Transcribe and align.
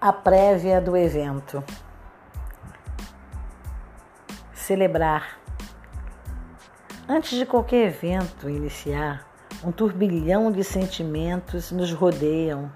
a 0.00 0.14
prévia 0.14 0.80
do 0.80 0.96
evento. 0.96 1.62
Celebrar. 4.54 5.38
Antes 7.06 7.36
de 7.38 7.44
qualquer 7.44 7.88
evento 7.88 8.48
iniciar, 8.48 9.26
um 9.62 9.70
turbilhão 9.70 10.50
de 10.50 10.64
sentimentos 10.64 11.70
nos 11.70 11.92
rodeiam. 11.92 12.72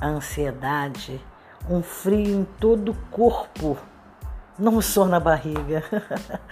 A 0.00 0.06
ansiedade, 0.06 1.20
um 1.68 1.82
frio 1.82 2.40
em 2.40 2.44
todo 2.44 2.92
o 2.92 2.96
corpo, 3.10 3.76
não 4.58 4.80
só 4.80 5.04
na 5.04 5.18
barriga. 5.18 5.82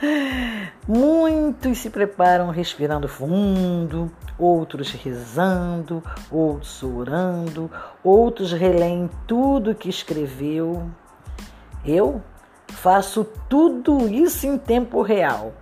Muitos 0.86 1.78
se 1.78 1.90
preparam 1.90 2.50
respirando 2.50 3.08
fundo, 3.08 4.10
outros 4.38 4.90
rezando, 4.92 6.02
outros 6.30 6.82
orando, 6.82 7.70
outros 8.02 8.52
releem 8.52 9.10
tudo 9.26 9.74
que 9.74 9.88
escreveu. 9.88 10.90
Eu 11.84 12.22
faço 12.68 13.24
tudo 13.48 14.08
isso 14.08 14.46
em 14.46 14.56
tempo 14.58 15.02
real. 15.02 15.52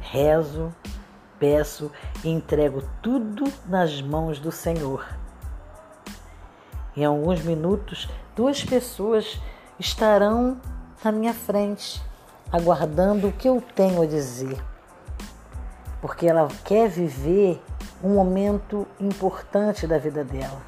Rezo, 0.00 0.72
peço 1.38 1.90
e 2.22 2.28
entrego 2.28 2.82
tudo 3.02 3.44
nas 3.66 4.00
mãos 4.00 4.38
do 4.38 4.52
Senhor. 4.52 5.04
Em 6.96 7.04
alguns 7.04 7.42
minutos, 7.42 8.08
duas 8.36 8.64
pessoas 8.64 9.40
estarão 9.78 10.60
na 11.04 11.12
minha 11.12 11.34
frente, 11.34 12.02
aguardando 12.50 13.28
o 13.28 13.32
que 13.32 13.46
eu 13.46 13.62
tenho 13.74 14.00
a 14.00 14.06
dizer. 14.06 14.58
Porque 16.00 16.26
ela 16.26 16.48
quer 16.64 16.88
viver 16.88 17.62
um 18.02 18.14
momento 18.14 18.86
importante 18.98 19.86
da 19.86 19.98
vida 19.98 20.24
dela. 20.24 20.60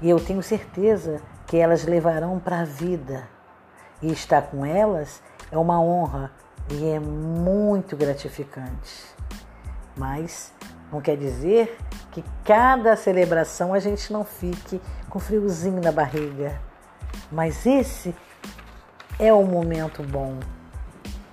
E 0.00 0.08
eu 0.08 0.20
tenho 0.20 0.42
certeza 0.42 1.20
que 1.46 1.56
elas 1.56 1.84
levarão 1.84 2.38
para 2.38 2.60
a 2.60 2.64
vida. 2.64 3.28
E 4.00 4.12
estar 4.12 4.42
com 4.42 4.64
elas 4.64 5.20
é 5.50 5.58
uma 5.58 5.80
honra 5.80 6.30
e 6.70 6.88
é 6.88 7.00
muito 7.00 7.96
gratificante. 7.96 9.04
Mas 9.96 10.52
não 10.92 11.00
quer 11.00 11.16
dizer 11.16 11.76
que 12.12 12.24
cada 12.44 12.96
celebração 12.96 13.74
a 13.74 13.78
gente 13.78 14.12
não 14.12 14.24
fique 14.24 14.80
com 15.08 15.18
friozinho 15.18 15.80
na 15.82 15.92
barriga. 15.92 16.60
Mas 17.30 17.66
esse 17.66 18.14
é 19.20 19.34
um 19.34 19.44
momento 19.44 20.02
bom. 20.02 20.40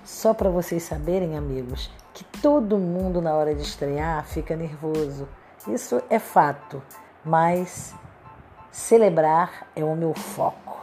Só 0.04 0.34
para 0.34 0.50
vocês 0.50 0.82
saberem, 0.82 1.38
amigos, 1.38 1.90
que 2.12 2.22
todo 2.42 2.76
mundo 2.76 3.22
na 3.22 3.32
hora 3.32 3.54
de 3.54 3.62
estrear 3.62 4.26
fica 4.26 4.54
nervoso. 4.54 5.26
Isso 5.66 6.02
é 6.10 6.18
fato, 6.18 6.82
mas 7.24 7.94
celebrar 8.70 9.68
é 9.74 9.82
o 9.82 9.96
meu 9.96 10.12
foco. 10.12 10.77